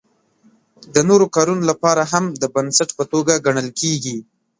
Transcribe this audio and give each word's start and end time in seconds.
د 0.93 0.95
نورو 1.09 1.25
کارونو 1.35 1.63
لپاره 1.71 2.03
هم 2.11 2.23
د 2.41 2.43
بنسټ 2.55 2.89
په 2.97 3.03
توګه 3.11 3.41
ګڼل 3.45 3.67
کیږي. 3.79 4.17